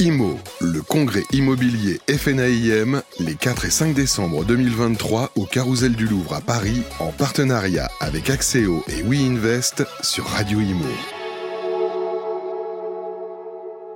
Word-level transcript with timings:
IMO, 0.00 0.38
le 0.62 0.80
congrès 0.80 1.24
immobilier 1.30 2.00
FNAIM, 2.08 3.02
les 3.18 3.34
4 3.34 3.66
et 3.66 3.70
5 3.70 3.92
décembre 3.92 4.46
2023 4.46 5.32
au 5.36 5.44
Carousel 5.44 5.94
du 5.94 6.06
Louvre 6.06 6.32
à 6.32 6.40
Paris, 6.40 6.80
en 7.00 7.12
partenariat 7.12 7.90
avec 8.00 8.30
Axéo 8.30 8.82
et 8.88 9.02
WeInvest 9.02 9.84
sur 10.00 10.24
Radio 10.24 10.58
Imo. 10.58 10.86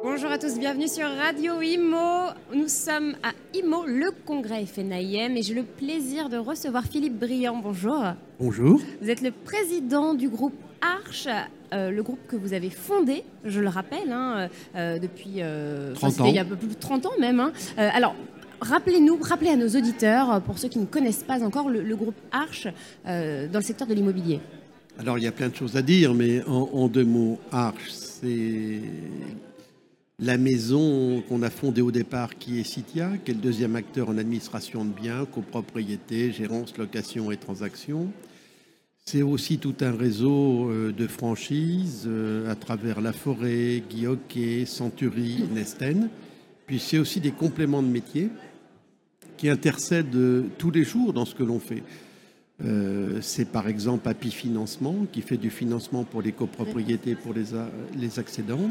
Bonjour 0.03 0.31
à 0.31 0.37
tous, 0.37 0.59
bienvenue 0.59 0.89
sur 0.89 1.09
Radio 1.09 1.63
Imo. 1.63 2.33
Nous 2.55 2.69
sommes 2.69 3.15
à 3.23 3.31
Imo, 3.55 3.87
le 3.87 4.11
congrès 4.27 4.67
FNAIM, 4.67 5.39
et 5.39 5.43
j'ai 5.43 5.55
le 5.55 5.63
plaisir 5.63 6.29
de 6.29 6.37
recevoir 6.37 6.85
Philippe 6.85 7.19
Briand. 7.19 7.61
Bonjour. 7.63 8.05
Bonjour. 8.39 8.79
Vous 9.01 9.09
êtes 9.09 9.23
le 9.23 9.31
président 9.31 10.13
du 10.13 10.29
groupe 10.29 10.55
Arche, 10.83 11.29
euh, 11.75 11.91
le 11.91 12.03
groupe 12.03 12.21
que 12.29 12.37
vous 12.37 12.53
avez 12.53 12.71
fondé, 12.71 13.25
je 13.45 13.61
le 13.61 13.69
rappelle, 13.69 14.13
hein, 14.13 14.49
euh, 14.77 14.99
depuis 14.99 15.37
euh, 15.39 15.93
30 15.95 16.21
ans. 16.21 16.27
il 16.27 16.35
y 16.35 16.39
a 16.39 16.43
un 16.43 16.47
peu 16.47 16.57
plus 16.57 16.69
de 16.69 16.75
30 16.75 17.07
ans 17.07 17.13
même. 17.19 17.41
Hein. 17.41 17.53
alors, 17.77 18.15
rappelez-nous, 18.61 19.19
rappelez 19.21 19.51
à 19.51 19.57
nos 19.57 19.69
auditeurs, 19.69 20.41
pour 20.43 20.59
ceux 20.59 20.69
qui 20.69 20.79
ne 20.79 20.87
connaissent 20.87 21.25
pas 21.25 21.43
encore 21.43 21.69
le, 21.69 21.97
groupe 21.97 22.15
Arche 22.31 22.69
dans 23.05 23.59
le 23.59 23.61
secteur 23.61 23.89
de 23.89 23.95
l'immobilier. 23.95 24.41
Alors, 24.99 25.19
il 25.19 25.25
y 25.25 25.27
a 25.27 25.33
plein 25.33 25.49
de 25.49 25.57
choses 25.57 25.77
à 25.77 25.83
dire, 25.83 26.15
mais 26.15 26.45
en, 26.45 26.87
deux 26.87 27.05
mots, 27.05 27.39
Arche, 27.51 27.91
c'est 27.91 28.81
la 30.21 30.39
maison 30.39 31.23
qu'on 31.29 31.43
a 31.43 31.51
fondée 31.51 31.83
au 31.83 31.91
départ, 31.91 32.39
qui 32.39 32.61
est 32.61 32.65
Citia, 32.65 33.11
qui 33.25 33.33
est 33.33 33.35
le 33.35 33.41
deuxième 33.41 33.75
acteur 33.75 34.09
en 34.09 34.17
administration 34.17 34.85
de 34.85 34.93
biens, 34.93 35.25
copropriété, 35.25 36.31
gérance, 36.31 36.79
location 36.79 37.33
et 37.33 37.37
transactions. 37.37 38.13
C'est 39.07 39.21
aussi 39.21 39.59
tout 39.59 39.75
un 39.83 39.95
réseau 39.95 40.71
euh, 40.71 40.91
de 40.91 41.07
franchises 41.07 42.05
euh, 42.07 42.51
à 42.51 42.55
travers 42.55 43.03
La 43.03 43.13
Forêt, 43.13 43.83
Guilloquet, 43.91 44.65
Century, 44.65 45.45
Nesten. 45.53 46.09
Puis 46.67 46.79
c'est 46.79 46.99
aussi 46.99 47.21
des 47.21 47.31
compléments 47.31 47.83
de 47.83 47.89
métier 47.89 48.31
qui 49.37 49.51
intercèdent 49.51 50.15
euh, 50.15 50.45
tous 50.57 50.71
les 50.71 50.85
jours 50.85 51.13
dans 51.13 51.27
ce 51.27 51.35
que 51.35 51.43
l'on 51.43 51.61
fait. 51.61 51.83
c'est 53.21 53.51
par 53.51 53.69
exemple 53.69 54.09
API 54.09 54.31
Financement 54.31 55.07
qui 55.13 55.21
fait 55.21 55.37
du 55.37 55.51
financement 55.51 56.05
pour 56.05 56.23
les 56.23 56.33
copropriétés 56.33 57.15
pour 57.15 57.35
les, 57.35 57.47
les 57.95 58.19
accédants. 58.19 58.71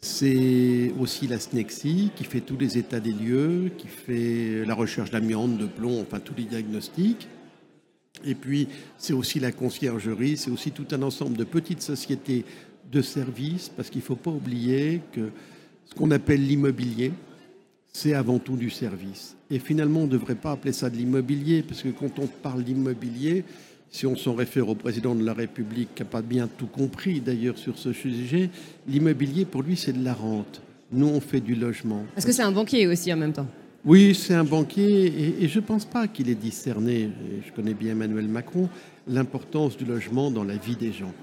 C'est 0.00 0.92
aussi 1.00 1.26
la 1.26 1.38
SNEXI 1.38 2.10
qui 2.14 2.24
fait 2.24 2.42
tous 2.42 2.58
les 2.58 2.76
états 2.76 3.00
des 3.00 3.12
lieux, 3.12 3.70
qui 3.78 3.86
fait 3.86 4.64
la 4.66 4.74
recherche 4.74 5.10
d'amiante, 5.10 5.56
de 5.56 5.66
plomb, 5.66 6.02
enfin 6.02 6.20
tous 6.20 6.34
les 6.36 6.44
diagnostics. 6.44 7.28
Et 8.24 8.34
puis, 8.34 8.68
c'est 8.96 9.12
aussi 9.12 9.40
la 9.40 9.52
conciergerie, 9.52 10.36
c'est 10.36 10.50
aussi 10.50 10.70
tout 10.70 10.86
un 10.92 11.02
ensemble 11.02 11.36
de 11.36 11.44
petites 11.44 11.82
sociétés 11.82 12.44
de 12.90 13.02
services, 13.02 13.70
parce 13.74 13.90
qu'il 13.90 14.00
ne 14.00 14.06
faut 14.06 14.16
pas 14.16 14.30
oublier 14.30 15.00
que 15.12 15.30
ce 15.84 15.94
qu'on 15.94 16.10
appelle 16.10 16.46
l'immobilier, 16.46 17.12
c'est 17.92 18.14
avant 18.14 18.38
tout 18.38 18.56
du 18.56 18.70
service. 18.70 19.36
Et 19.50 19.58
finalement, 19.58 20.00
on 20.00 20.06
ne 20.06 20.12
devrait 20.12 20.34
pas 20.34 20.52
appeler 20.52 20.72
ça 20.72 20.88
de 20.90 20.96
l'immobilier, 20.96 21.62
parce 21.62 21.82
que 21.82 21.88
quand 21.88 22.18
on 22.18 22.26
parle 22.26 22.64
d'immobilier, 22.64 23.44
si 23.90 24.06
on 24.06 24.16
s'en 24.16 24.34
réfère 24.34 24.68
au 24.68 24.74
président 24.74 25.14
de 25.14 25.24
la 25.24 25.32
République, 25.32 25.94
qui 25.94 26.02
n'a 26.02 26.08
pas 26.08 26.22
bien 26.22 26.48
tout 26.48 26.66
compris 26.66 27.20
d'ailleurs 27.20 27.56
sur 27.56 27.78
ce 27.78 27.92
sujet, 27.92 28.50
l'immobilier, 28.86 29.44
pour 29.44 29.62
lui, 29.62 29.76
c'est 29.76 29.92
de 29.92 30.04
la 30.04 30.14
rente. 30.14 30.60
Nous, 30.92 31.06
on 31.06 31.20
fait 31.20 31.40
du 31.40 31.54
logement. 31.54 32.04
Parce 32.14 32.26
que 32.26 32.32
c'est 32.32 32.42
un 32.42 32.52
banquier 32.52 32.86
aussi 32.86 33.12
en 33.12 33.16
même 33.16 33.32
temps. 33.32 33.46
Oui, 33.88 34.14
c'est 34.14 34.34
un 34.34 34.44
banquier 34.44 35.42
et, 35.42 35.48
je 35.48 35.60
ne 35.60 35.64
pense 35.64 35.86
pas 35.86 36.08
qu'il 36.08 36.28
ait 36.28 36.34
discerné, 36.34 37.08
je 37.46 37.50
connais 37.52 37.72
bien 37.72 37.92
Emmanuel 37.92 38.28
Macron, 38.28 38.68
l'importance 39.06 39.78
du 39.78 39.86
logement 39.86 40.30
dans 40.30 40.44
la 40.44 40.56
vie 40.56 40.76
des 40.76 40.92
gens. 40.92 41.14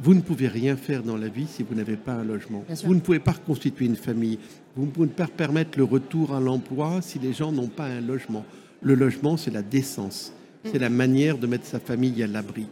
Vous 0.00 0.14
ne 0.14 0.22
pouvez 0.22 0.48
rien 0.48 0.74
faire 0.74 1.02
dans 1.02 1.18
la 1.18 1.28
vie 1.28 1.46
si 1.46 1.62
vous 1.62 1.74
n'avez 1.74 1.98
pas 1.98 2.14
un 2.14 2.24
logement. 2.24 2.64
Vous 2.82 2.94
ne 2.94 3.00
pouvez 3.00 3.18
pas 3.18 3.32
reconstituer 3.32 3.84
une 3.84 3.94
famille. 3.94 4.38
Vous 4.74 4.86
ne 4.86 4.90
pouvez 4.90 5.08
pas 5.08 5.26
permettre 5.26 5.76
le 5.76 5.84
retour 5.84 6.34
à 6.34 6.40
l'emploi 6.40 7.02
si 7.02 7.18
les 7.18 7.34
gens 7.34 7.52
n'ont 7.52 7.68
pas 7.68 7.88
un 7.88 8.00
logement. 8.00 8.46
Le 8.80 8.94
logement, 8.94 9.36
c'est 9.36 9.52
la 9.52 9.60
décence. 9.60 10.32
C'est 10.64 10.78
la 10.78 10.88
manière 10.88 11.36
de 11.36 11.46
mettre 11.46 11.66
sa 11.66 11.78
famille 11.78 12.22
à 12.22 12.26
l'abri. 12.26 12.68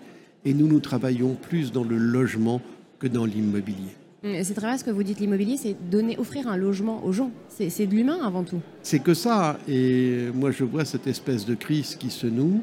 Et 0.46 0.54
nous, 0.54 0.66
nous 0.66 0.80
travaillons 0.80 1.34
plus 1.34 1.72
dans 1.72 1.84
le 1.84 1.98
logement 1.98 2.62
que 2.98 3.06
dans 3.06 3.26
l'immobilier. 3.26 3.96
C'est 4.22 4.54
très 4.54 4.68
vrai 4.68 4.78
ce 4.78 4.84
que 4.84 4.90
vous 4.90 5.02
dites, 5.02 5.18
l'immobilier, 5.18 5.56
c'est 5.56 5.74
donner, 5.90 6.16
offrir 6.16 6.46
un 6.46 6.56
logement 6.56 7.04
aux 7.04 7.12
gens. 7.12 7.32
C'est 7.48 7.86
de 7.86 7.94
l'humain 7.94 8.18
avant 8.24 8.44
tout. 8.44 8.60
C'est 8.82 9.00
que 9.00 9.14
ça. 9.14 9.58
Et 9.68 10.28
moi, 10.32 10.52
je 10.52 10.62
vois 10.62 10.84
cette 10.84 11.08
espèce 11.08 11.44
de 11.44 11.56
crise 11.56 11.96
qui 11.96 12.10
se 12.10 12.28
noue, 12.28 12.62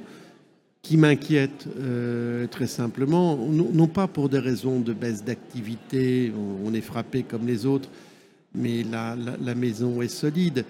qui 0.82 0.96
m'inquiète 0.96 1.68
euh, 1.80 2.48
très 2.48 2.68
simplement, 2.68 3.36
non, 3.36 3.88
pas 3.88 4.08
pour 4.08 4.30
des 4.30 4.40
raisons 4.40 4.80
de 4.80 4.94
baisse 4.94 5.24
d'activité, 5.24 6.32
on, 6.64 6.74
est 6.74 6.82
frappé 6.82 7.24
comme 7.24 7.46
les 7.46 7.66
autres, 7.66 7.90
mais 8.56 8.84
la, 8.84 9.18
la 9.42 9.56
maison 9.56 10.02
est 10.02 10.08
solide, 10.08 10.64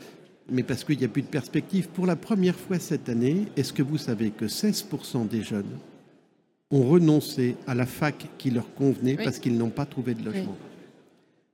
mais 0.50 0.64
parce 0.64 0.84
qu'il 0.84 0.98
n'y 0.98 1.06
a 1.06 1.10
plus 1.10 1.22
de 1.22 1.28
perspective. 1.28 1.88
Pour 1.90 2.08
la 2.08 2.16
première 2.16 2.56
fois 2.56 2.80
cette 2.80 3.10
année, 3.10 3.46
est-ce 3.56 3.72
que 3.72 3.84
vous 3.84 4.00
savez 4.00 4.32
que 4.32 4.46
16% 4.46 5.28
des 5.28 5.44
jeunes 5.44 5.78
ont 6.72 6.88
renoncé 6.88 7.56
à 7.68 7.76
la 7.76 7.86
fac 7.86 8.28
qui 8.40 8.50
leur 8.50 8.74
convenait 8.74 9.16
parce 9.16 9.38
qu'ils 9.38 9.58
n'ont 9.58 9.70
pas 9.70 9.86
trouvé 9.86 10.16
de 10.16 10.26
logement? 10.26 10.58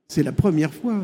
C'est 0.08 0.22
la 0.22 0.32
première 0.32 0.72
fois. 0.72 1.00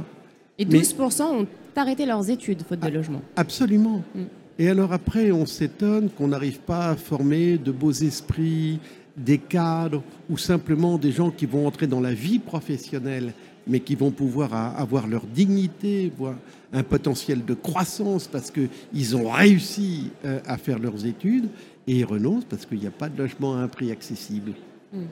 Et 0.59 0.65
12% 0.65 1.23
ont 1.23 1.47
arrêté 1.77 2.07
leurs 2.07 2.29
études 2.31 2.63
faute 2.63 2.81
de 2.81 2.89
logement. 2.89 3.23
Absolument. 3.37 4.03
Mm. 4.15 4.23
Et 4.59 4.69
alors 4.69 4.93
après, 4.93 5.33
on 5.33 5.47
s'étonne 5.47 6.11
qu'on 6.11 6.29
n'arrive 6.29 6.61
pas 6.61 6.91
à 6.91 6.97
former 6.97 7.59
de 7.59 7.73
beaux 7.73 7.93
esprits, 7.93 8.79
des 9.17 9.39
cadres 9.39 10.03
ou 10.31 10.39
simplement 10.39 10.99
des 10.99 11.13
gens 11.13 11.31
qui 11.31 11.47
vont 11.47 11.67
entrer 11.67 11.87
dans 11.87 12.01
la 12.01 12.15
vie 12.15 12.39
professionnelle, 12.39 13.33
mais 13.67 13.81
qui 13.81 13.95
vont 13.95 14.11
pouvoir 14.11 14.55
avoir 14.55 15.07
leur 15.07 15.25
dignité, 15.27 16.13
voir 16.17 16.35
un 16.73 16.83
potentiel 16.83 17.45
de 17.45 17.55
croissance 17.55 18.27
parce 18.27 18.51
qu'ils 18.51 19.17
ont 19.17 19.31
réussi 19.31 20.11
euh, 20.25 20.41
à 20.47 20.57
faire 20.57 20.79
leurs 20.79 21.07
études 21.07 21.49
et 21.87 21.99
ils 21.99 22.05
renoncent 22.05 22.45
parce 22.45 22.67
qu'il 22.67 22.79
n'y 22.79 22.87
a 22.87 22.93
pas 22.93 23.09
de 23.09 23.19
logement 23.19 23.55
à 23.57 23.59
un 23.59 23.69
prix 23.69 23.91
accessible. 23.91 24.53
Mm. 24.93 25.03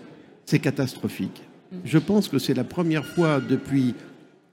C'est 0.47 0.59
catastrophique. 0.59 1.43
Je 1.85 1.99
pense 1.99 2.29
que 2.29 2.39
c'est 2.39 2.55
la 2.55 2.65
première 2.65 3.05
fois 3.05 3.41
depuis 3.41 3.95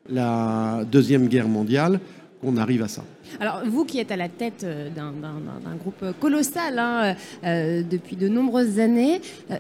la 0.10 0.84
Deuxième 0.92 1.28
Guerre 1.28 1.48
mondiale 1.48 2.00
qu'on 2.42 2.58
arrive 2.58 2.84
à 2.84 2.88
ça. 2.88 3.04
Alors, 3.40 3.62
vous 3.66 3.84
qui 3.84 4.00
êtes 4.00 4.12
à 4.12 4.16
la 4.16 4.30
tête 4.30 4.64
euh, 4.64 4.90
d'un 4.90 5.76
groupe 5.76 6.06
colossal 6.20 6.78
hein, 6.78 7.16
euh, 7.44 7.84
depuis 7.84 8.16
de 8.16 8.28
nombreuses 8.28 8.80
années, 8.80 9.22
euh, 9.52 9.58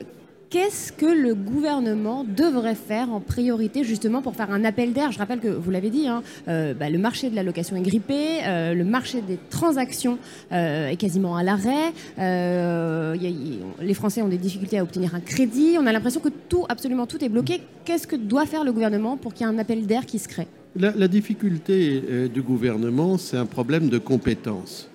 Qu'est-ce 0.49 0.93
que 0.93 1.05
le 1.05 1.35
gouvernement 1.35 2.23
devrait 2.23 2.75
faire 2.75 3.11
en 3.11 3.19
priorité 3.19 3.83
justement 3.83 4.21
pour 4.21 4.33
faire 4.33 4.49
un 4.49 4.63
appel 4.63 4.93
d'air? 4.93 5.11
Je 5.11 5.17
rappelle 5.17 5.41
que 5.41 5.49
vous 5.49 5.71
l'avez 5.71 5.89
dit, 5.89 6.07
hein, 6.07 6.23
euh, 6.47 6.73
bah, 6.73 6.89
le 6.89 6.97
marché 6.97 7.29
de 7.29 7.35
la 7.35 7.43
location 7.43 7.75
est 7.75 7.81
grippé, 7.81 8.45
euh, 8.45 8.73
le 8.73 8.85
marché 8.85 9.21
des 9.21 9.37
transactions 9.49 10.17
euh, 10.53 10.87
est 10.87 10.95
quasiment 10.95 11.35
à 11.35 11.43
l'arrêt. 11.43 11.91
les 12.17 13.93
Français 13.93 14.21
ont 14.21 14.29
des 14.29 14.37
difficultés 14.37 14.79
à 14.79 14.83
obtenir 14.83 15.15
un 15.15 15.19
crédit. 15.19 15.75
On 15.81 15.85
a 15.85 15.91
l'impression 15.91 16.21
que 16.21 16.29
tout, 16.29 16.65
absolument 16.69 17.07
tout 17.07 17.21
est 17.25 17.29
bloqué. 17.29 17.59
Qu'est-ce 17.83 18.07
que 18.07 18.15
doit 18.15 18.45
faire 18.45 18.63
le 18.63 18.71
gouvernement 18.71 19.17
pour 19.17 19.33
qu'il 19.33 19.45
y 19.45 19.49
ait 19.49 19.53
un 19.53 19.59
appel 19.59 19.85
d'air 19.85 20.05
qui 20.05 20.17
se 20.17 20.29
crée? 20.29 20.47
La, 20.77 20.91
la 20.91 21.09
difficulté 21.09 22.29
du 22.33 22.41
gouvernement, 22.41 23.17
c'est 23.17 23.37
un 23.37 23.45
problème 23.45 23.89
de 23.89 23.97
compétence. 23.97 24.89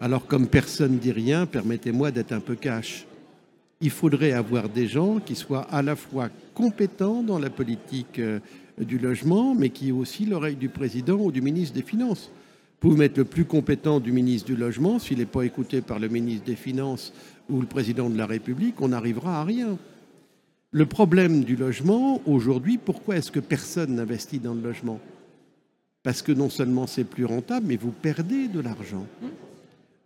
Alors 0.00 0.26
comme 0.26 0.48
personne 0.48 0.94
ne 0.94 0.98
dit 0.98 1.12
rien, 1.12 1.46
permettez-moi 1.46 2.10
d'être 2.10 2.32
un 2.32 2.40
peu 2.40 2.56
cash 2.56 3.06
il 3.82 3.90
faudrait 3.90 4.32
avoir 4.32 4.68
des 4.68 4.86
gens 4.86 5.18
qui 5.18 5.34
soient 5.34 5.66
à 5.70 5.82
la 5.82 5.96
fois 5.96 6.30
compétents 6.54 7.22
dans 7.22 7.38
la 7.38 7.50
politique 7.50 8.20
euh, 8.20 8.38
du 8.78 8.98
logement, 8.98 9.54
mais 9.54 9.70
qui 9.70 9.88
aient 9.88 9.92
aussi 9.92 10.24
l'oreille 10.24 10.56
du 10.56 10.68
président 10.68 11.16
ou 11.16 11.32
du 11.32 11.42
ministre 11.42 11.74
des 11.74 11.82
Finances. 11.82 12.30
Vous 12.80 12.88
pouvez 12.88 12.98
mettre 12.98 13.18
le 13.18 13.24
plus 13.24 13.44
compétent 13.44 14.00
du 14.00 14.10
ministre 14.10 14.46
du 14.46 14.56
Logement, 14.56 14.98
s'il 14.98 15.18
n'est 15.18 15.24
pas 15.24 15.44
écouté 15.44 15.82
par 15.82 16.00
le 16.00 16.08
ministre 16.08 16.46
des 16.46 16.56
Finances 16.56 17.12
ou 17.48 17.60
le 17.60 17.66
président 17.66 18.10
de 18.10 18.18
la 18.18 18.26
République, 18.26 18.80
on 18.80 18.88
n'arrivera 18.88 19.40
à 19.40 19.44
rien. 19.44 19.78
Le 20.72 20.86
problème 20.86 21.44
du 21.44 21.54
logement, 21.54 22.20
aujourd'hui, 22.26 22.78
pourquoi 22.78 23.16
est-ce 23.16 23.30
que 23.30 23.40
personne 23.40 23.94
n'investit 23.94 24.40
dans 24.40 24.54
le 24.54 24.62
logement? 24.62 24.98
Parce 26.02 26.22
que 26.22 26.32
non 26.32 26.48
seulement 26.48 26.88
c'est 26.88 27.04
plus 27.04 27.24
rentable, 27.24 27.66
mais 27.68 27.76
vous 27.76 27.92
perdez 27.92 28.48
de 28.48 28.58
l'argent. 28.58 29.06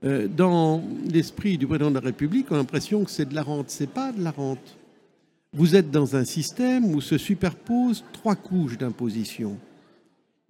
Euh, 0.05 0.29
dans 0.29 0.83
l'esprit 1.11 1.57
du 1.57 1.67
président 1.67 1.91
de 1.91 1.95
la 1.95 2.01
République, 2.01 2.47
on 2.51 2.55
a 2.55 2.59
l'impression 2.59 3.05
que 3.05 3.11
c'est 3.11 3.29
de 3.29 3.35
la 3.35 3.43
rente. 3.43 3.71
Ce 3.71 3.83
n'est 3.83 3.89
pas 3.89 4.13
de 4.13 4.23
la 4.23 4.31
rente. 4.31 4.77
Vous 5.53 5.75
êtes 5.75 5.91
dans 5.91 6.17
un 6.17 6.25
système 6.25 6.85
où 6.95 7.01
se 7.01 7.17
superposent 7.17 8.05
trois 8.13 8.35
couches 8.35 8.77
d'imposition. 8.77 9.57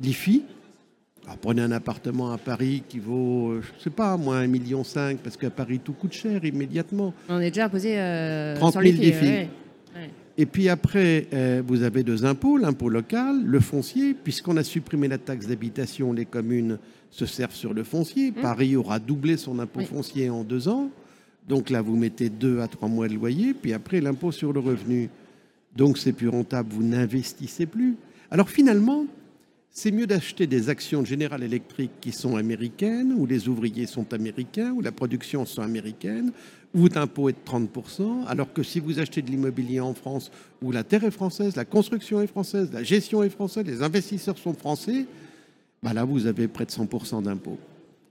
L'IFI, 0.01 0.43
prenez 1.41 1.63
un 1.63 1.71
appartement 1.71 2.33
à 2.33 2.39
Paris 2.39 2.83
qui 2.89 2.99
vaut, 2.99 3.51
euh, 3.51 3.63
je 3.63 3.73
ne 3.79 3.81
sais 3.83 3.91
pas, 3.91 4.17
moins 4.17 4.43
1,5 4.43 4.49
million, 4.49 4.83
parce 5.23 5.37
qu'à 5.37 5.51
Paris, 5.51 5.81
tout 5.83 5.93
coûte 5.93 6.13
cher 6.13 6.45
immédiatement. 6.45 7.15
On 7.29 7.41
est 7.41 7.51
déjà 7.51 7.67
imposé 7.67 7.99
euh, 7.99 8.57
30 8.57 8.73
000 8.73 8.85
l'IFI. 8.85 9.49
Et 10.39 10.45
puis 10.47 10.69
après, 10.69 11.29
euh, 11.33 11.63
vous 11.67 11.83
avez 11.83 12.03
deux 12.03 12.27
impôts, 12.27 12.59
l'impôt 12.59 12.91
local, 12.91 13.43
le 13.45 13.61
foncier, 13.61 14.15
puisqu'on 14.15 14.57
a 14.59 14.63
supprimé 14.63 15.09
la 15.09 15.19
taxe 15.19 15.47
d'habitation, 15.47 16.13
les 16.13 16.27
communes 16.27 16.79
se 17.11 17.25
servent 17.25 17.55
sur 17.55 17.73
le 17.73 17.85
foncier. 17.85 18.31
Mmh. 18.31 18.43
Paris 18.43 18.77
aura 18.77 18.99
doublé 18.99 19.39
son 19.39 19.59
impôt 19.59 19.81
foncier 19.81 20.29
en 20.29 20.45
deux 20.45 20.69
ans. 20.69 20.91
Donc 21.49 21.71
là, 21.71 21.81
vous 21.81 21.97
mettez 21.97 22.29
deux 22.29 22.61
à 22.61 22.69
trois 22.69 22.89
mois 22.89 23.09
de 23.09 23.15
loyer, 23.15 23.55
puis 23.55 23.73
après 23.73 24.01
l'impôt 24.01 24.33
sur 24.33 24.53
le 24.53 24.61
revenu. 24.61 25.09
Donc 25.75 25.97
c'est 25.97 26.13
plus 26.13 26.29
rentable, 26.29 26.71
vous 26.73 26.83
n'investissez 26.83 27.67
plus. 27.67 27.97
Alors 28.31 28.51
finalement, 28.51 29.07
c'est 29.79 29.91
mieux 29.91 30.07
d'acheter 30.07 30.47
des 30.47 30.71
actions 30.71 31.03
de 31.03 31.07
General 31.07 31.43
Electric 31.43 31.91
qui 32.01 32.11
sont 32.11 32.37
américaines, 32.37 33.15
où 33.15 33.27
les 33.27 33.47
ouvriers 33.47 33.85
sont 33.85 34.15
américains, 34.15 34.73
où 34.73 34.81
la 34.81 34.91
production 34.91 35.45
sont 35.45 35.61
américaine, 35.61 36.33
où 36.75 36.89
l'impôt 36.89 37.29
est 37.29 37.35
de 37.35 37.39
30%, 37.45 38.25
alors 38.27 38.51
que 38.55 38.63
si 38.63 38.81
vous 38.81 39.01
achetez 39.01 39.21
de 39.21 39.31
l'immobilier 39.31 39.81
en 39.81 39.93
France, 39.93 40.31
où 40.63 40.73
la 40.73 40.83
terre 40.83 41.05
est 41.05 41.11
française, 41.11 41.57
la 41.57 41.67
construction 41.67 42.23
est 42.23 42.27
française, 42.27 42.71
la 42.73 42.83
gestion 42.83 43.23
est 43.23 43.29
française, 43.29 43.67
les 43.67 43.83
investisseurs 43.83 44.39
sont 44.39 44.55
français, 44.55 45.05
bah 45.83 45.93
là, 45.93 46.05
vous 46.05 46.27
avez 46.27 46.49
près 46.49 46.65
de 46.65 46.71
100% 46.71 47.25
d'impôt. 47.25 47.59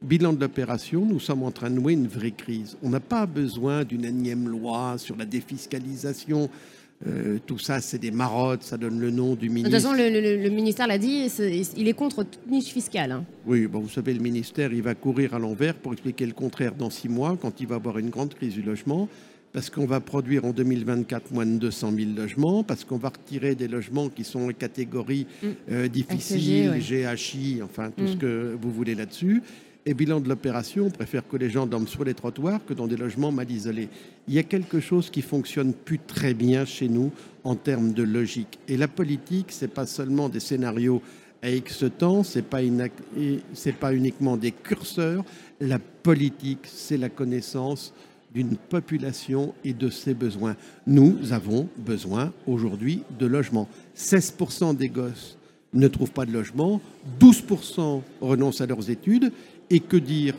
Bilan 0.04 0.34
de 0.34 0.42
l'opération, 0.42 1.04
nous 1.04 1.20
sommes 1.20 1.42
en 1.42 1.52
train 1.52 1.72
de 1.72 1.76
nouer 1.76 1.94
une 1.94 2.08
vraie 2.08 2.30
crise. 2.30 2.78
On 2.84 2.90
n'a 2.90 3.00
pas 3.00 3.26
besoin 3.26 3.84
d'une 3.86 4.06
énième 4.06 4.48
loi 4.48 5.00
sur 5.00 5.16
la 5.16 5.26
défiscalisation 5.26 6.48
euh, 7.06 7.40
tout 7.46 7.60
ça, 7.60 7.82
c'est 7.82 7.98
des 7.98 8.12
marottes, 8.12 8.64
ça 8.64 8.78
donne 8.78 9.00
le 9.00 9.12
nom 9.12 9.36
du 9.36 9.50
ministre. 9.50 9.70
De 9.70 9.76
toute 9.76 9.84
façon, 9.84 9.96
le, 9.96 10.50
ministère 10.50 10.88
l'a 10.88 10.98
dit, 10.98 11.30
il 11.76 11.88
est 11.88 11.94
contre 11.94 12.24
toute 12.24 12.50
niche 12.50 12.72
fiscale. 12.72 13.12
Hein. 13.12 13.26
Oui, 13.46 13.68
bon, 13.68 13.80
vous 13.80 13.90
savez, 13.90 14.14
le 14.14 14.22
ministère, 14.22 14.74
il 14.74 14.82
va 14.82 14.96
courir 14.96 15.34
à 15.34 15.40
l'envers 15.40 15.76
pour 15.76 15.94
expliquer 15.94 16.26
le 16.26 16.32
contraire 16.34 16.74
dans 16.74 16.90
six 16.90 17.10
mois, 17.10 17.38
quand 17.40 17.60
il 17.60 17.68
va 17.68 17.76
avoir 17.76 17.98
une 17.98 18.10
grande 18.10 18.34
crise 18.34 18.54
du 18.54 18.62
logement, 18.62 19.10
parce 19.52 19.70
qu'on 19.70 19.86
va 19.86 20.00
produire 20.00 20.46
en 20.46 20.52
2024 20.52 21.32
moins 21.32 21.46
de 21.46 21.58
200 21.58 21.92
000 21.96 22.12
logements, 22.16 22.64
parce 22.64 22.86
qu'on 22.86 22.98
va 22.98 23.10
retirer 23.10 23.56
des 23.56 23.68
logements 23.68 24.10
qui 24.10 24.24
sont 24.24 24.50
en 24.50 24.54
catégorie 24.54 25.28
mm. 25.44 25.48
euh, 25.72 25.88
difficile, 25.90 26.74
GHI, 26.80 27.62
enfin 27.62 27.92
tout 27.92 28.08
ce 28.08 28.16
mm. 28.16 28.20
que 28.20 28.58
vous 28.60 28.72
voulez 28.72 28.96
là-dessus. 28.96 29.44
Et 29.88 29.94
bilan 29.94 30.20
de 30.20 30.28
l'opération, 30.28 30.88
on 30.88 30.90
préfère 30.90 31.28
que 31.28 31.38
les 31.38 31.52
gens 31.52 31.68
dorment 31.68 31.88
sur 31.88 32.04
les 32.04 32.16
trottoirs 32.16 32.60
que 32.66 32.74
dans 32.74 32.88
des 32.88 32.98
logements 32.98 33.32
mal 33.32 33.52
isolés. 33.52 33.90
Il 34.28 34.34
y 34.34 34.40
a 34.40 34.44
quelque 34.44 34.80
chose 34.80 35.12
qui 35.12 35.22
fonctionne 35.22 35.74
plus 35.74 36.00
très 36.00 36.34
bien 36.34 36.66
chez 36.66 36.88
nous 36.88 37.12
en 37.44 37.56
termes 37.56 37.94
de 37.94 38.02
logique. 38.02 38.58
Et 38.68 38.78
la 38.78 38.88
politique, 38.88 39.48
c'est 39.50 39.68
pas 39.68 39.86
seulement 39.86 40.28
des 40.28 40.40
scénarios 40.40 41.04
à 41.44 41.52
X 41.52 41.86
temps, 42.00 42.24
c'est 42.24 42.42
pas 42.42 42.62
pas 43.80 43.94
uniquement 43.94 44.38
des 44.38 44.52
curseurs. 44.52 45.24
La 45.60 45.78
politique, 45.78 46.66
c'est 46.66 46.98
la 46.98 47.10
connaissance 47.10 47.94
d'une 48.34 48.58
population 48.58 49.54
et 49.64 49.74
de 49.74 49.92
ses 49.92 50.16
besoins. 50.16 50.56
Nous 50.88 51.32
avons 51.32 51.70
besoin 51.78 52.34
aujourd'hui 52.48 53.04
de 53.20 53.28
logements. 53.28 53.70
16% 53.96 54.76
des 54.76 54.90
gosses 54.90 55.38
ne 55.76 55.88
trouvent 55.88 56.12
pas 56.12 56.26
de 56.26 56.32
logement, 56.32 56.82
12% 57.20 58.02
renoncent 58.22 58.62
à 58.62 58.66
leurs 58.66 58.90
études 58.90 59.32
et 59.70 59.80
que 59.80 59.98
dire 59.98 60.36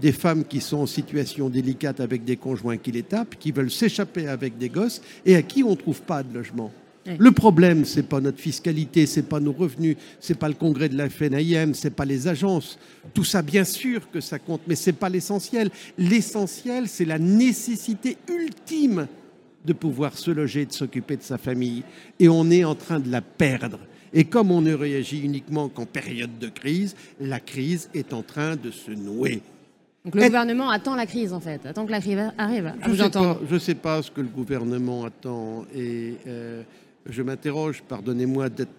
des 0.00 0.12
femmes 0.12 0.44
qui 0.44 0.60
sont 0.60 0.78
en 0.78 0.86
situation 0.86 1.50
délicate 1.50 2.00
avec 2.00 2.24
des 2.24 2.36
conjoints 2.36 2.78
qui 2.78 2.92
les 2.92 3.02
tapent, 3.02 3.36
qui 3.38 3.52
veulent 3.52 3.70
s'échapper 3.70 4.26
avec 4.26 4.56
des 4.56 4.68
gosses 4.68 5.02
et 5.26 5.36
à 5.36 5.42
qui 5.42 5.62
on 5.62 5.70
ne 5.70 5.76
trouve 5.76 6.02
pas 6.02 6.22
de 6.22 6.32
logement? 6.32 6.72
Le 7.18 7.32
problème, 7.32 7.84
c'est 7.84 8.04
pas 8.04 8.20
notre 8.20 8.38
fiscalité, 8.38 9.06
c'est 9.06 9.24
pas 9.24 9.40
nos 9.40 9.52
revenus, 9.52 9.96
c'est 10.20 10.38
pas 10.38 10.48
le 10.48 10.54
congrès 10.54 10.88
de 10.88 10.96
la 10.96 11.10
FNIM, 11.10 11.74
c'est 11.74 11.90
pas 11.90 12.04
les 12.04 12.28
agences. 12.28 12.78
Tout 13.12 13.24
ça, 13.24 13.42
bien 13.42 13.64
sûr 13.64 14.08
que 14.10 14.20
ça 14.20 14.38
compte, 14.38 14.60
mais 14.68 14.76
c'est 14.76 14.92
pas 14.92 15.08
l'essentiel. 15.08 15.70
L'essentiel, 15.98 16.86
c'est 16.86 17.04
la 17.04 17.18
nécessité 17.18 18.18
ultime 18.28 19.08
de 19.64 19.72
pouvoir 19.72 20.16
se 20.16 20.30
loger, 20.30 20.64
de 20.64 20.72
s'occuper 20.72 21.16
de 21.16 21.22
sa 21.22 21.38
famille. 21.38 21.82
Et 22.20 22.28
on 22.28 22.48
est 22.50 22.64
en 22.64 22.76
train 22.76 23.00
de 23.00 23.10
la 23.10 23.20
perdre. 23.20 23.80
Et 24.14 24.24
comme 24.24 24.50
on 24.50 24.60
ne 24.60 24.74
réagit 24.74 25.20
uniquement 25.20 25.68
qu'en 25.68 25.86
période 25.86 26.38
de 26.38 26.48
crise, 26.48 26.94
la 27.20 27.40
crise 27.40 27.88
est 27.94 28.12
en 28.12 28.22
train 28.22 28.56
de 28.56 28.70
se 28.70 28.90
nouer. 28.90 29.42
Donc 30.04 30.16
le 30.16 30.22
gouvernement 30.24 30.68
attend 30.68 30.96
la 30.96 31.06
crise 31.06 31.32
en 31.32 31.40
fait, 31.40 31.64
attend 31.64 31.86
que 31.86 31.92
la 31.92 32.00
crise 32.00 32.18
arrive. 32.36 32.74
Je 32.84 32.90
ne 33.54 33.58
sais, 33.58 33.74
pas 33.74 34.02
ce 34.02 34.10
que 34.10 34.20
le 34.20 34.28
gouvernement 34.28 35.04
attend 35.04 35.64
et 35.74 36.14
euh, 36.26 36.62
je 37.06 37.22
m'interroge, 37.22 37.82
pardonnez-moi 37.88 38.48
d'être 38.48 38.72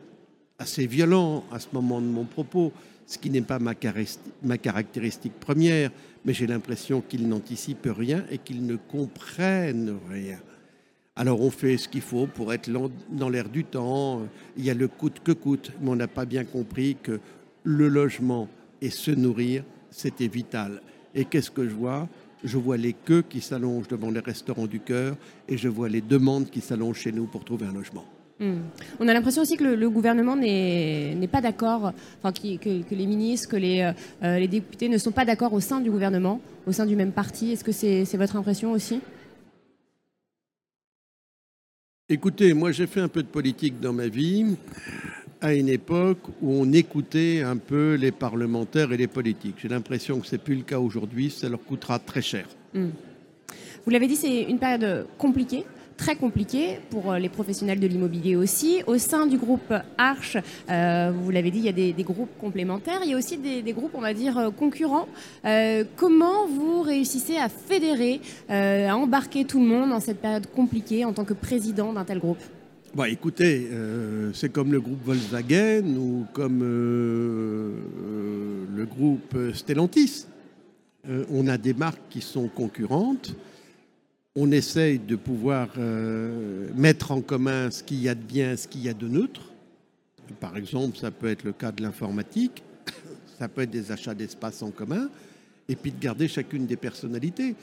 assez 0.59 0.85
violent 0.85 1.45
à 1.51 1.59
ce 1.59 1.67
moment 1.71 2.01
de 2.01 2.07
mon 2.07 2.25
propos, 2.25 2.73
ce 3.07 3.17
qui 3.17 3.29
n'est 3.29 3.41
pas 3.41 3.57
ma, 3.57 3.73
ma 4.43 4.57
caractéristique 4.57 5.39
première, 5.39 5.91
mais 6.25 6.33
j'ai 6.33 6.47
l'impression 6.47 7.01
qu'ils 7.01 7.27
n'anticipent 7.27 7.89
rien 7.97 8.25
et 8.29 8.37
qu'ils 8.37 8.65
ne 8.65 8.75
comprennent 8.75 9.95
rien. 10.09 10.39
Alors 11.15 11.41
on 11.41 11.51
fait 11.51 11.77
ce 11.77 11.87
qu'il 11.87 12.01
faut 12.01 12.25
pour 12.25 12.53
être 12.53 12.71
dans 13.11 13.29
l'air 13.29 13.47
du 13.47 13.63
temps. 13.65 14.21
Il 14.57 14.65
y 14.65 14.71
a 14.71 14.73
le 14.73 14.87
coûte 14.87 15.19
que 15.23 15.31
coûte, 15.31 15.71
mais 15.79 15.91
on 15.91 15.95
n'a 15.95 16.07
pas 16.07 16.25
bien 16.25 16.43
compris 16.43 16.97
que 17.01 17.19
le 17.63 17.87
logement 17.87 18.47
et 18.81 18.89
se 18.89 19.11
nourrir, 19.11 19.63
c'était 19.91 20.27
vital. 20.27 20.81
Et 21.13 21.25
qu'est-ce 21.25 21.51
que 21.51 21.67
je 21.67 21.73
vois? 21.73 22.09
Je 22.43 22.57
vois 22.57 22.77
les 22.77 22.93
queues 22.93 23.21
qui 23.21 23.41
s'allongent 23.41 23.87
devant 23.87 24.09
les 24.09 24.21
restaurants 24.21 24.65
du 24.65 24.79
cœur 24.79 25.15
et 25.47 25.55
je 25.55 25.69
vois 25.69 25.87
les 25.87 26.01
demandes 26.01 26.49
qui 26.49 26.61
s'allongent 26.61 26.97
chez 26.97 27.11
nous 27.11 27.27
pour 27.27 27.45
trouver 27.45 27.67
un 27.67 27.73
logement. 27.73 28.05
Hmm. 28.39 28.61
On 28.99 29.07
a 29.07 29.13
l'impression 29.13 29.43
aussi 29.43 29.55
que 29.55 29.63
le, 29.63 29.89
gouvernement 29.91 30.35
n'est 30.35 31.29
pas 31.31 31.41
d'accord, 31.41 31.93
que, 32.23 32.95
les 32.95 33.05
ministres, 33.05 33.49
que 33.49 33.57
euh, 33.57 33.93
les 34.39 34.47
députés 34.47 34.89
ne 34.89 34.97
sont 34.97 35.11
pas 35.11 35.25
d'accord 35.25 35.53
au 35.53 35.59
sein 35.59 35.79
du 35.79 35.91
gouvernement, 35.91 36.41
au 36.65 36.71
sein 36.71 36.87
du 36.87 36.95
même 36.95 37.11
parti. 37.11 37.51
Est-ce 37.51 37.63
que 37.63 37.71
c'est 37.71 38.17
votre 38.17 38.35
impression 38.35 38.71
aussi? 38.71 38.99
Écoutez, 42.13 42.53
moi 42.53 42.71
j'ai 42.71 42.85
fait 42.85 42.99
un 42.99 43.07
peu 43.07 43.23
de 43.23 43.27
politique 43.27 43.79
dans 43.79 43.91
ma 43.91 44.05
vie 44.05 44.45
à 45.41 45.55
une 45.55 45.67
époque 45.67 46.19
où 46.43 46.53
on 46.61 46.71
écoutait 46.71 47.41
un 47.41 47.57
peu 47.57 47.95
les 47.95 48.11
parlementaires 48.11 48.93
et 48.93 48.97
les 48.97 49.07
politiques. 49.07 49.55
J'ai 49.57 49.67
l'impression 49.67 50.19
que 50.19 50.27
ce 50.27 50.35
n'est 50.35 50.37
plus 50.37 50.53
le 50.53 50.61
cas 50.61 50.77
aujourd'hui, 50.77 51.31
ça 51.31 51.49
leur 51.49 51.63
coûtera 51.63 51.97
très 51.97 52.21
cher. 52.21 52.45
Hmm. 52.75 52.89
Vous 53.83 53.89
l'avez 53.89 54.05
dit, 54.05 54.15
c'est 54.15 54.43
une 54.43 54.59
période 54.59 55.07
compliquée 55.17 55.65
très 55.97 56.15
compliqué 56.15 56.79
pour 56.89 57.11
euh, 57.11 57.19
les 57.19 57.29
professionnels 57.29 57.79
de 57.79 57.87
l'immobilier 57.87 58.35
aussi. 58.35 58.81
Au 58.87 58.97
sein 58.97 59.25
du 59.25 59.37
groupe 59.37 59.73
Arche, 59.97 60.37
euh, 60.69 61.11
vous 61.15 61.31
l'avez 61.31 61.51
dit, 61.51 61.59
il 61.59 61.65
y 61.65 61.69
a 61.69 61.71
des, 61.71 61.93
groupes 62.03 62.37
complémentaires, 62.39 62.99
il 63.03 63.11
y 63.11 63.13
a 63.13 63.17
aussi 63.17 63.37
des, 63.37 63.73
groupes, 63.73 63.91
on 63.93 64.01
va 64.01 64.13
dire, 64.13 64.37
euh, 64.37 64.51
concurrents. 64.51 65.07
comment 65.95 66.47
vous 66.47 66.81
réussissez 66.81 67.37
à 67.37 67.49
fédérer, 67.49 68.19
à 68.49 68.95
embarquer 68.95 69.45
tout 69.45 69.59
le 69.59 69.65
monde 69.65 69.89
dans 69.89 69.99
cette 69.99 70.19
période 70.19 70.47
compliquée 70.47 71.05
en 71.05 71.13
tant 71.13 71.23
que 71.25 71.33
président 71.33 71.93
d'un 71.93 72.03
tel 72.03 72.19
groupe? 72.19 72.39
Bah, 72.95 73.09
écoutez, 73.09 73.69
c'est 74.33 74.51
comme 74.51 74.71
le 74.71 74.81
groupe 74.81 75.03
Volkswagen 75.03 75.95
ou 75.97 76.25
comme 76.33 76.59
le 78.75 78.85
groupe 78.85 79.35
Stellantis. 79.53 80.25
on 81.31 81.47
a 81.47 81.57
des 81.57 81.73
marques 81.73 82.09
qui 82.09 82.21
sont 82.21 82.47
concurrentes 82.47 83.35
on 84.35 84.51
essaye 84.51 84.97
de 84.97 85.15
pouvoir 85.15 85.69
euh, 85.77 86.67
mettre 86.75 87.11
en 87.11 87.21
commun 87.21 87.69
ce 87.69 87.83
qu'il 87.83 88.01
y 88.01 88.09
a 88.09 88.15
de 88.15 88.23
bien, 88.23 88.57
ce 88.57 88.67
qu'il 88.67 88.83
y 88.83 88.89
a 88.89 88.93
de 88.93 89.07
neutre. 89.07 89.51
Par 90.39 90.57
exemple, 90.57 90.97
ça 90.97 91.11
peut 91.11 91.27
être 91.27 91.43
le 91.43 91.53
cas 91.53 91.71
de 91.71 91.83
l'informatique, 91.83 92.63
ça 93.39 93.47
peut 93.47 93.61
être 93.61 93.69
des 93.69 93.91
achats 93.91 94.15
d'espace 94.15 94.63
en 94.63 94.71
commun, 94.71 95.09
et 95.69 95.75
puis 95.75 95.91
de 95.91 95.99
garder 95.99 96.27
chacune 96.27 96.65
des 96.65 96.77
personnalités. 96.77 97.55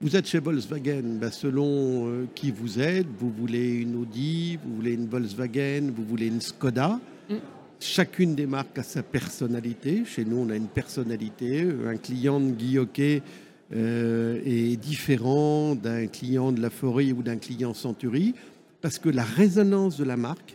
Vous 0.00 0.16
êtes 0.16 0.26
chez 0.26 0.38
Volkswagen, 0.38 1.18
ben, 1.20 1.30
selon 1.30 2.08
euh, 2.08 2.26
qui 2.34 2.50
vous 2.50 2.80
êtes, 2.80 3.06
vous 3.18 3.30
voulez 3.30 3.74
une 3.74 3.96
Audi, 3.96 4.58
vous 4.64 4.76
voulez 4.76 4.94
une 4.94 5.06
Volkswagen, 5.06 5.92
vous 5.94 6.04
voulez 6.04 6.28
une 6.28 6.40
Skoda. 6.40 7.00
Mm. 7.28 7.34
Chacune 7.80 8.34
des 8.34 8.46
marques 8.46 8.78
a 8.78 8.82
sa 8.82 9.02
personnalité. 9.02 10.04
Chez 10.06 10.24
nous, 10.24 10.38
on 10.38 10.50
a 10.50 10.56
une 10.56 10.68
personnalité. 10.68 11.66
Un 11.86 11.96
client 11.96 12.40
de 12.40 12.52
Guy 12.52 12.78
euh, 13.74 14.40
est 14.44 14.76
différent 14.76 15.74
d'un 15.74 16.06
client 16.06 16.52
de 16.52 16.60
la 16.60 16.70
forêt 16.70 17.12
ou 17.12 17.22
d'un 17.22 17.36
client 17.36 17.74
Century, 17.74 18.34
parce 18.80 18.98
que 18.98 19.08
la 19.08 19.24
résonance 19.24 19.96
de 19.96 20.04
la 20.04 20.16
marque 20.16 20.54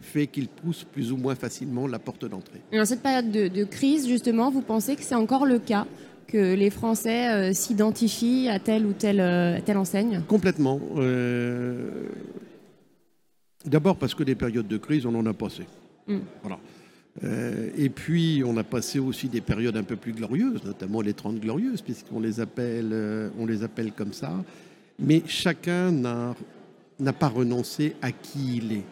fait 0.00 0.26
qu'il 0.26 0.48
pousse 0.48 0.84
plus 0.84 1.12
ou 1.12 1.16
moins 1.16 1.34
facilement 1.34 1.86
la 1.86 1.98
porte 1.98 2.24
d'entrée. 2.26 2.60
Dans 2.72 2.84
cette 2.84 3.02
période 3.02 3.30
de, 3.30 3.64
crise, 3.64 4.06
justement, 4.06 4.50
vous 4.50 4.60
pensez 4.60 4.96
que 4.96 5.02
c'est 5.02 5.14
encore 5.14 5.46
le 5.46 5.58
cas 5.58 5.86
que 6.26 6.54
les 6.54 6.70
Français 6.70 7.28
euh, 7.28 7.52
s'identifient 7.52 8.48
à 8.48 8.58
telle 8.58 8.86
ou 8.86 8.92
telle, 8.92 9.20
euh, 9.20 9.58
telle 9.64 9.78
enseigne? 9.78 10.22
Complètement. 10.28 10.80
D'abord 13.64 13.96
parce 13.96 14.14
que 14.14 14.22
des 14.22 14.34
périodes 14.34 14.68
de 14.68 14.76
crise, 14.76 15.06
on 15.06 15.14
en 15.14 15.24
a 15.24 15.32
passé. 15.32 15.64
Hmm. 16.06 16.18
Voilà. 16.42 16.58
Euh, 17.22 17.70
et 17.76 17.90
puis, 17.90 18.42
on 18.44 18.56
a 18.56 18.64
passé 18.64 18.98
aussi 18.98 19.28
des 19.28 19.40
périodes 19.40 19.76
un 19.76 19.84
peu 19.84 19.96
plus 19.96 20.12
glorieuses, 20.12 20.64
notamment 20.64 21.00
les 21.00 21.14
30 21.14 21.38
glorieuses, 21.38 21.80
puisqu'on 21.80 22.20
les 22.20 22.40
appelle, 22.40 22.90
euh, 22.92 23.30
on 23.38 23.46
les 23.46 23.62
appelle 23.62 23.92
comme 23.92 24.12
ça. 24.12 24.32
Mais 24.98 25.22
chacun 25.26 25.92
n'a 25.92 27.12
pas 27.12 27.28
renoncé 27.28 27.94
à 28.02 28.10
qui 28.10 28.56
il 28.56 28.72
est 28.72 28.84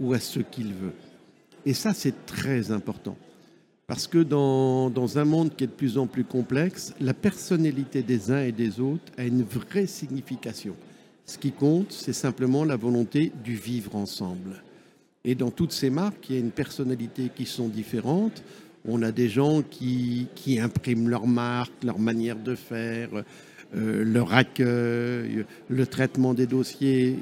ou 0.00 0.12
à 0.14 0.18
ce 0.18 0.40
qu'il 0.40 0.72
veut. 0.72 0.94
Et 1.66 1.74
ça, 1.74 1.92
c'est 1.94 2.26
très 2.26 2.72
important. 2.72 3.16
Parce 3.86 4.06
que 4.06 4.18
dans, 4.18 4.88
dans, 4.88 5.18
un 5.18 5.24
monde 5.24 5.54
qui 5.54 5.64
est 5.64 5.66
de 5.66 5.72
plus 5.72 5.98
en 5.98 6.06
plus 6.06 6.24
complexe, 6.24 6.94
la 7.00 7.12
personnalité 7.12 8.02
des 8.02 8.30
uns 8.30 8.42
et 8.42 8.52
des 8.52 8.78
autres 8.78 9.12
a 9.18 9.24
une 9.24 9.42
vraie 9.42 9.86
signification. 9.86 10.76
Ce 11.26 11.38
qui 11.38 11.50
compte, 11.50 11.92
c'est 11.92 12.12
simplement 12.12 12.64
la 12.64 12.76
volonté 12.76 13.32
du 13.44 13.56
vivre 13.56 13.96
ensemble. 13.96 14.62
Et 15.24 15.34
dans 15.34 15.50
toutes 15.50 15.72
ces 15.72 15.90
marques, 15.90 16.30
il 16.30 16.34
y 16.36 16.38
a 16.38 16.40
une 16.40 16.50
personnalité 16.50 17.30
qui 17.34 17.46
sont 17.46 17.68
différentes. 17.68 18.42
On 18.86 19.02
a 19.02 19.12
des 19.12 19.28
gens 19.28 19.62
qui, 19.62 20.28
impriment 20.58 21.08
leur 21.08 21.26
marque, 21.26 21.84
leur 21.84 21.98
manière 21.98 22.36
de 22.36 22.54
faire, 22.54 23.10
euh, 23.76 24.04
leur 24.04 24.32
accueil, 24.32 25.44
le 25.68 25.86
traitement 25.86 26.32
des 26.32 26.46
dossiers, 26.46 27.18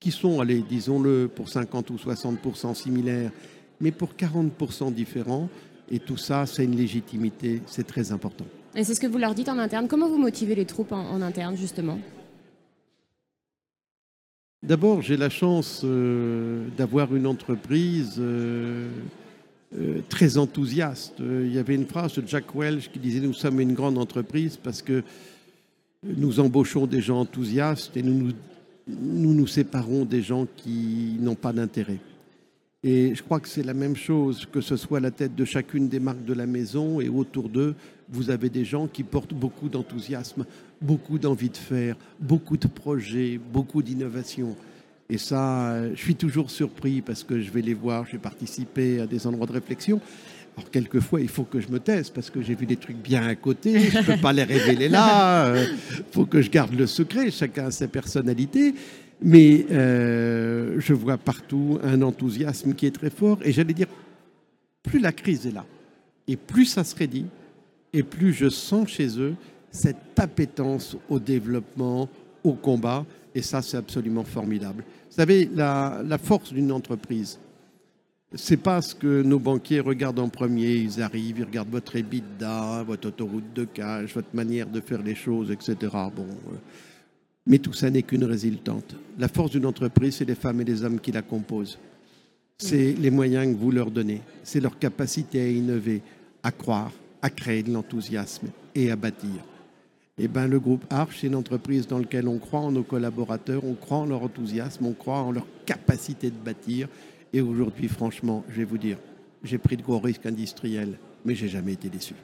qui 0.00 0.10
sont, 0.10 0.40
allez, 0.40 0.64
disons-le, 0.66 1.28
pour 1.28 1.48
50 1.48 1.90
ou 1.90 1.98
60 1.98 2.38
similaires. 2.74 3.30
mais 3.80 3.92
pour 3.92 4.14
40% 4.14 4.92
différents. 4.92 5.48
Et 5.90 6.00
tout 6.00 6.16
ça, 6.16 6.46
c'est 6.46 6.64
une 6.64 6.76
légitimité, 6.76 7.62
c'est 7.66 7.86
très 7.86 8.12
important. 8.12 8.44
Et 8.74 8.84
c'est 8.84 8.94
ce 8.94 9.00
que 9.00 9.06
vous 9.06 9.18
leur 9.18 9.34
dites 9.34 9.48
en 9.48 9.58
interne. 9.58 9.88
Comment 9.88 10.08
vous 10.08 10.18
motivez 10.18 10.54
les 10.54 10.66
troupes 10.66 10.92
en, 10.92 11.22
interne, 11.22 11.56
justement? 11.56 11.98
D'abord, 14.68 15.00
j'ai 15.00 15.16
la 15.16 15.30
chance 15.30 15.80
euh, 15.82 16.66
d'avoir 16.76 17.16
une 17.16 17.26
entreprise 17.26 18.16
euh, 18.18 18.90
euh, 19.74 20.00
très 20.10 20.36
enthousiaste. 20.36 21.14
Il 21.20 21.54
y 21.54 21.56
avait 21.56 21.74
une 21.74 21.86
phrase 21.86 22.16
de 22.16 22.28
Jack 22.28 22.54
Welch 22.54 22.90
qui 22.92 22.98
disait 22.98 23.20
Nous 23.20 23.32
sommes 23.32 23.60
une 23.60 23.72
grande 23.72 23.96
entreprise 23.96 24.58
parce 24.62 24.82
que 24.82 25.02
nous 26.04 26.38
embauchons 26.38 26.86
des 26.86 27.00
gens 27.00 27.20
enthousiastes 27.20 27.96
et 27.96 28.02
nous 28.02 28.32
nous, 28.88 29.46
séparons 29.46 30.04
des 30.04 30.20
gens 30.20 30.46
qui 30.58 31.16
n'ont 31.18 31.34
pas 31.34 31.54
d'intérêt. 31.54 32.00
Et 32.84 33.14
je 33.14 33.22
crois 33.22 33.40
que 33.40 33.48
c'est 33.48 33.62
la 33.62 33.74
même 33.74 33.96
chose, 33.96 34.46
que 34.52 34.60
ce 34.60 34.76
soit 34.76 35.00
la 35.00 35.10
tête 35.10 35.34
de 35.34 35.46
chacune 35.46 35.88
des 35.88 35.98
marques 35.98 36.26
de 36.26 36.34
la 36.34 36.46
maison 36.46 37.00
et 37.00 37.08
autour 37.08 37.48
d'eux, 37.48 37.74
vous 38.10 38.28
avez 38.28 38.50
des 38.50 38.66
gens 38.66 38.86
qui 38.86 39.02
portent 39.02 39.34
beaucoup 39.34 39.70
d'enthousiasme, 39.70 40.44
beaucoup 40.80 41.18
d'envie 41.18 41.50
de 41.50 41.56
faire, 41.56 41.96
beaucoup 42.20 42.56
de 42.56 42.68
projets, 42.68 43.38
beaucoup 43.52 43.82
d'innovation. 43.82 44.56
Et 45.10 45.18
ça, 45.18 45.90
je 45.94 45.98
suis 45.98 46.14
toujours 46.14 46.50
surpris 46.50 47.00
parce 47.00 47.24
que 47.24 47.40
je 47.40 47.50
vais 47.50 47.62
les 47.62 47.74
voir, 47.74 48.06
je 48.06 48.12
vais 48.12 48.18
participer 48.18 49.00
à 49.00 49.06
des 49.06 49.26
endroits 49.26 49.46
de 49.46 49.52
réflexion. 49.52 50.00
Alors, 50.56 50.70
quelquefois, 50.70 51.20
il 51.20 51.28
faut 51.28 51.44
que 51.44 51.60
je 51.60 51.68
me 51.68 51.78
taise 51.78 52.10
parce 52.10 52.30
que 52.30 52.42
j'ai 52.42 52.54
vu 52.54 52.66
des 52.66 52.76
trucs 52.76 52.96
bien 52.96 53.26
à 53.26 53.34
côté, 53.34 53.78
je 53.78 53.98
ne 53.98 54.02
peux 54.02 54.16
pas 54.16 54.32
les 54.32 54.42
révéler 54.42 54.88
là, 54.88 55.54
il 55.54 55.56
euh, 55.56 55.66
faut 56.10 56.26
que 56.26 56.42
je 56.42 56.50
garde 56.50 56.74
le 56.74 56.86
secret, 56.86 57.30
chacun 57.30 57.66
a 57.66 57.70
sa 57.70 57.88
personnalité. 57.88 58.74
Mais 59.22 59.66
euh, 59.70 60.76
je 60.78 60.94
vois 60.94 61.16
partout 61.16 61.78
un 61.82 62.02
enthousiasme 62.02 62.74
qui 62.74 62.86
est 62.86 62.94
très 62.94 63.10
fort. 63.10 63.38
Et 63.44 63.52
j'allais 63.52 63.72
dire, 63.72 63.88
plus 64.82 65.00
la 65.00 65.12
crise 65.12 65.46
est 65.46 65.52
là, 65.52 65.64
et 66.26 66.36
plus 66.36 66.66
ça 66.66 66.84
se 66.84 66.94
rédit, 66.94 67.26
et 67.92 68.02
plus 68.02 68.32
je 68.32 68.48
sens 68.48 68.88
chez 68.88 69.18
eux 69.18 69.34
cette 69.70 70.18
appétence 70.18 70.96
au 71.08 71.18
développement, 71.18 72.08
au 72.44 72.52
combat. 72.52 73.04
Et 73.34 73.42
ça, 73.42 73.62
c'est 73.62 73.76
absolument 73.76 74.24
formidable. 74.24 74.84
Vous 75.10 75.16
savez, 75.16 75.48
la, 75.54 76.02
la 76.04 76.18
force 76.18 76.52
d'une 76.52 76.72
entreprise, 76.72 77.38
c'est 78.34 78.58
pas 78.58 78.82
ce 78.82 78.94
que 78.94 79.22
nos 79.22 79.38
banquiers 79.38 79.80
regardent 79.80 80.18
en 80.18 80.28
premier. 80.28 80.76
Ils 80.76 81.00
arrivent, 81.00 81.38
ils 81.38 81.44
regardent 81.44 81.70
votre 81.70 81.96
EBITDA, 81.96 82.82
votre 82.86 83.08
autoroute 83.08 83.52
de 83.54 83.64
cash, 83.64 84.14
votre 84.14 84.34
manière 84.34 84.66
de 84.66 84.80
faire 84.80 85.02
les 85.02 85.14
choses, 85.14 85.50
etc. 85.50 85.76
Bon, 86.14 86.26
euh, 86.52 86.56
mais 87.46 87.58
tout 87.58 87.72
ça 87.72 87.90
n'est 87.90 88.02
qu'une 88.02 88.24
résultante. 88.24 88.94
La 89.18 89.28
force 89.28 89.52
d'une 89.52 89.64
entreprise, 89.64 90.16
c'est 90.16 90.26
les 90.26 90.34
femmes 90.34 90.60
et 90.60 90.64
les 90.64 90.84
hommes 90.84 91.00
qui 91.00 91.12
la 91.12 91.22
composent. 91.22 91.78
C'est 92.58 92.92
les 92.92 93.10
moyens 93.10 93.54
que 93.54 93.58
vous 93.58 93.70
leur 93.70 93.90
donnez. 93.90 94.20
C'est 94.42 94.60
leur 94.60 94.78
capacité 94.78 95.40
à 95.40 95.48
innover, 95.48 96.02
à 96.42 96.50
croire, 96.50 96.92
à 97.22 97.30
créer 97.30 97.62
de 97.62 97.72
l'enthousiasme 97.72 98.48
et 98.74 98.90
à 98.90 98.96
bâtir. 98.96 99.30
Eh 100.20 100.26
ben, 100.26 100.48
le 100.48 100.58
groupe 100.58 100.84
Arch, 100.90 101.18
c'est 101.20 101.28
une 101.28 101.36
entreprise 101.36 101.86
dans 101.86 101.98
laquelle 101.98 102.26
on 102.26 102.38
croit 102.38 102.60
en 102.60 102.72
nos 102.72 102.82
collaborateurs, 102.82 103.62
on 103.64 103.74
croit 103.74 103.98
en 103.98 104.06
leur 104.06 104.22
enthousiasme, 104.22 104.86
on 104.86 104.92
croit 104.92 105.20
en 105.20 105.30
leur 105.30 105.46
capacité 105.64 106.30
de 106.30 106.36
bâtir. 106.36 106.88
Et 107.32 107.40
aujourd'hui, 107.40 107.86
franchement, 107.86 108.44
je 108.48 108.56
vais 108.56 108.64
vous 108.64 108.78
dire, 108.78 108.98
j'ai 109.44 109.58
pris 109.58 109.76
de 109.76 109.82
gros 109.82 110.00
risques 110.00 110.26
industriels, 110.26 110.98
mais 111.24 111.36
j'ai 111.36 111.48
jamais 111.48 111.74
été 111.74 111.88
déçu. 111.88 112.14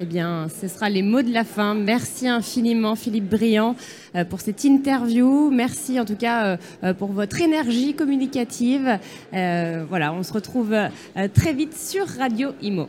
Eh 0.00 0.04
bien, 0.04 0.48
ce 0.48 0.66
sera 0.66 0.90
les 0.90 1.02
mots 1.02 1.22
de 1.22 1.32
la 1.32 1.44
fin. 1.44 1.74
Merci 1.74 2.26
infiniment, 2.26 2.96
Philippe 2.96 3.28
Briand, 3.28 3.76
euh, 4.16 4.24
pour 4.24 4.40
cette 4.40 4.64
interview. 4.64 5.50
Merci 5.50 6.00
en 6.00 6.04
tout 6.04 6.16
cas 6.16 6.44
euh, 6.44 6.56
euh, 6.82 6.92
pour 6.92 7.12
votre 7.12 7.40
énergie 7.40 7.94
communicative. 7.94 8.98
voilà, 9.30 10.12
on 10.12 10.24
se 10.24 10.32
retrouve 10.32 10.74
très 11.34 11.52
vite 11.52 11.76
sur 11.76 12.06
Radio 12.06 12.50
Imo. 12.60 12.88